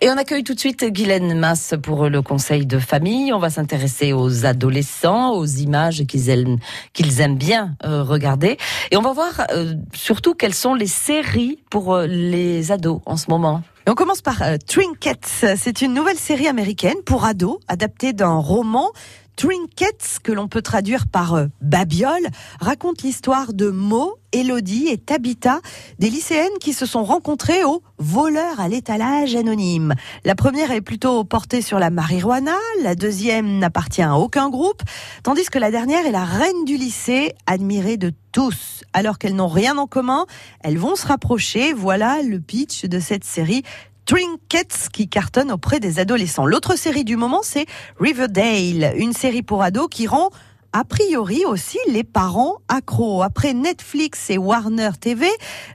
Et 0.00 0.08
on 0.10 0.16
accueille 0.16 0.44
tout 0.44 0.54
de 0.54 0.60
suite 0.60 0.84
Guylaine 0.84 1.36
Masse 1.36 1.74
pour 1.82 2.08
le 2.08 2.22
conseil 2.22 2.66
de 2.66 2.78
famille. 2.78 3.32
On 3.32 3.40
va 3.40 3.50
s'intéresser 3.50 4.12
aux 4.12 4.46
adolescents, 4.46 5.32
aux 5.32 5.44
images 5.44 6.04
qu'ils 6.04 6.28
aiment, 6.30 6.58
aiment 7.18 7.36
bien 7.36 7.74
euh, 7.84 8.04
regarder. 8.04 8.58
Et 8.92 8.96
on 8.96 9.02
va 9.02 9.12
voir 9.12 9.46
euh, 9.50 9.74
surtout 9.92 10.34
quelles 10.34 10.54
sont 10.54 10.74
les 10.74 10.86
séries 10.86 11.58
pour 11.68 11.94
euh, 11.94 12.06
les 12.06 12.70
ados 12.70 13.00
en 13.06 13.16
ce 13.16 13.28
moment. 13.28 13.62
on 13.88 13.94
commence 13.94 14.22
par 14.22 14.40
Trinkets. 14.68 15.56
C'est 15.56 15.82
une 15.82 15.94
nouvelle 15.94 16.18
série 16.18 16.46
américaine 16.46 16.98
pour 17.04 17.24
ados, 17.24 17.58
adaptée 17.66 18.12
d'un 18.12 18.36
roman 18.36 18.92
Trinkets, 19.38 20.18
que 20.24 20.32
l'on 20.32 20.48
peut 20.48 20.62
traduire 20.62 21.06
par 21.06 21.34
euh, 21.34 21.46
Babiole, 21.60 22.26
raconte 22.60 23.02
l'histoire 23.02 23.52
de 23.52 23.70
Mo, 23.70 24.16
Elodie 24.32 24.88
et 24.88 24.98
Tabitha, 24.98 25.60
des 26.00 26.10
lycéennes 26.10 26.58
qui 26.60 26.72
se 26.72 26.86
sont 26.86 27.04
rencontrées 27.04 27.62
au 27.62 27.84
voleur 27.98 28.58
à 28.58 28.66
l'étalage 28.66 29.36
anonyme. 29.36 29.94
La 30.24 30.34
première 30.34 30.72
est 30.72 30.80
plutôt 30.80 31.22
portée 31.22 31.62
sur 31.62 31.78
la 31.78 31.90
marijuana, 31.90 32.56
la 32.82 32.96
deuxième 32.96 33.60
n'appartient 33.60 34.02
à 34.02 34.16
aucun 34.16 34.50
groupe, 34.50 34.82
tandis 35.22 35.44
que 35.44 35.60
la 35.60 35.70
dernière 35.70 36.04
est 36.04 36.10
la 36.10 36.24
reine 36.24 36.64
du 36.64 36.76
lycée, 36.76 37.32
admirée 37.46 37.96
de 37.96 38.12
tous. 38.32 38.82
Alors 38.92 39.18
qu'elles 39.18 39.36
n'ont 39.36 39.46
rien 39.46 39.78
en 39.78 39.86
commun, 39.86 40.26
elles 40.64 40.78
vont 40.78 40.96
se 40.96 41.06
rapprocher. 41.06 41.72
Voilà 41.72 42.22
le 42.22 42.40
pitch 42.40 42.86
de 42.86 42.98
cette 42.98 43.24
série 43.24 43.62
Trinkets 44.08 44.88
qui 44.90 45.06
cartonne 45.06 45.52
auprès 45.52 45.80
des 45.80 45.98
adolescents. 45.98 46.46
L'autre 46.46 46.76
série 46.76 47.04
du 47.04 47.16
moment, 47.16 47.40
c'est 47.42 47.66
Riverdale, 48.00 48.94
une 48.96 49.12
série 49.12 49.42
pour 49.42 49.62
ados 49.62 49.88
qui 49.90 50.06
rend 50.06 50.30
a 50.72 50.82
priori 50.84 51.44
aussi 51.44 51.76
les 51.88 52.04
parents 52.04 52.56
accros. 52.68 53.22
Après 53.22 53.52
Netflix 53.52 54.30
et 54.30 54.38
Warner 54.38 54.92
TV, 54.98 55.28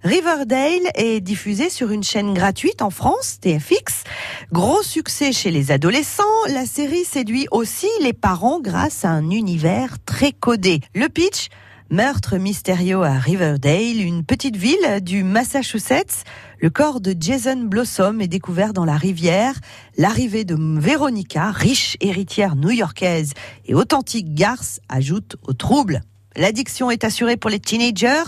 Riverdale 0.03 0.89
est 0.95 1.21
diffusé 1.21 1.69
sur 1.69 1.91
une 1.91 2.01
chaîne 2.01 2.33
gratuite 2.33 2.81
en 2.81 2.89
France, 2.89 3.37
TFX. 3.39 4.03
Gros 4.51 4.81
succès 4.81 5.31
chez 5.31 5.51
les 5.51 5.69
adolescents, 5.69 6.23
la 6.49 6.65
série 6.65 7.05
séduit 7.05 7.45
aussi 7.51 7.89
les 8.01 8.13
parents 8.13 8.59
grâce 8.59 9.05
à 9.05 9.09
un 9.09 9.29
univers 9.29 9.97
très 10.07 10.31
codé. 10.31 10.81
Le 10.95 11.07
pitch 11.07 11.49
Meurtre 11.93 12.37
mystérieux 12.37 13.03
à 13.03 13.19
Riverdale, 13.19 14.01
une 14.01 14.23
petite 14.25 14.55
ville 14.55 14.99
du 15.01 15.23
Massachusetts. 15.23 16.23
Le 16.59 16.71
corps 16.71 16.99
de 16.99 17.15
Jason 17.15 17.65
Blossom 17.65 18.19
est 18.19 18.27
découvert 18.27 18.73
dans 18.73 18.83
la 18.83 18.97
rivière. 18.97 19.53
L'arrivée 19.95 20.43
de 20.43 20.57
Veronica, 20.57 21.51
riche 21.51 21.95
héritière 22.01 22.55
new-yorkaise 22.55 23.33
et 23.67 23.75
authentique 23.75 24.33
garce, 24.33 24.79
ajoute 24.89 25.35
au 25.43 25.53
trouble. 25.53 26.01
L'addiction 26.35 26.89
est 26.89 27.03
assurée 27.03 27.37
pour 27.37 27.51
les 27.51 27.59
teenagers 27.59 28.23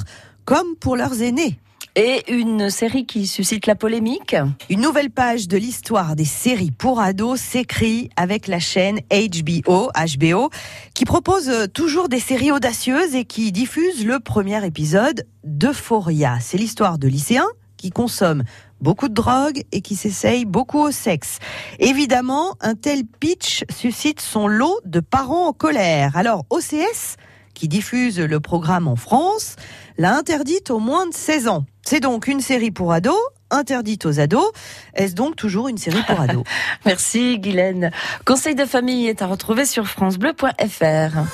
comme 0.46 0.76
pour 0.80 0.96
leurs 0.96 1.24
aînés. 1.24 1.58
Et 1.98 2.30
une 2.30 2.70
série 2.70 3.06
qui 3.06 3.26
suscite 3.26 3.68
la 3.68 3.76
polémique 3.76 4.36
Une 4.70 4.82
nouvelle 4.82 5.10
page 5.10 5.48
de 5.48 5.56
l'histoire 5.56 6.18
des 6.18 6.26
séries 6.26 6.72
pour 6.72 7.00
ados 7.00 7.40
s'écrit 7.40 8.10
avec 8.18 8.48
la 8.48 8.60
chaîne 8.60 9.00
HBO, 9.10 9.92
HBO, 9.94 10.50
qui 10.94 11.06
propose 11.06 11.70
toujours 11.74 12.10
des 12.10 12.20
séries 12.20 12.52
audacieuses 12.52 13.16
et 13.16 13.24
qui 13.24 13.54
diffuse 13.54 14.06
le 14.06 14.20
premier 14.20 14.66
épisode 14.66 15.26
d'Euphoria. 15.46 16.38
C'est 16.42 16.58
l'histoire 16.58 16.98
de 17.00 17.08
lycéens 17.08 17.48
qui 17.78 17.92
consomment 17.92 18.44
beaucoup 18.82 19.08
de 19.08 19.14
drogue 19.14 19.64
et 19.72 19.80
qui 19.80 19.96
s'essayent 19.96 20.46
beaucoup 20.46 20.80
au 20.80 20.92
sexe. 20.92 21.40
Évidemment, 21.80 22.56
un 22.59 22.76
tel 22.76 23.06
pitch 23.06 23.64
suscite 23.70 24.20
son 24.20 24.48
lot 24.48 24.82
de 24.84 25.00
parents 25.00 25.48
en 25.48 25.54
colère. 25.54 26.18
Alors, 26.18 26.46
OCS, 26.50 27.16
qui 27.56 27.67
diffuse 27.67 28.20
le 28.20 28.39
programme 28.39 28.88
en 28.88 28.95
France, 28.95 29.56
l'a 29.98 30.16
interdite 30.16 30.70
au 30.70 30.78
moins 30.78 31.08
de 31.08 31.14
16 31.14 31.48
ans. 31.48 31.66
C'est 31.84 32.00
donc 32.00 32.28
une 32.28 32.42
série 32.42 32.70
pour 32.70 32.94
ados, 32.94 33.17
interdite 33.50 34.06
aux 34.06 34.20
ados. 34.20 34.52
Est-ce 34.94 35.16
donc 35.16 35.36
toujours 35.36 35.67
une 35.67 35.78
série 35.78 36.03
pour 36.08 36.22
ados? 36.22 36.44
Merci 36.86 37.39
Guylaine. 37.39 37.92
Conseil 38.25 38.53
de 38.53 38.66
famille 38.66 39.08
est 39.08 39.23
à 39.23 39.28
retrouver 39.28 39.66
sur 39.66 39.88
francebleu.fr. 39.88 41.25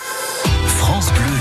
France 0.65 1.11
Bleu. 1.11 1.40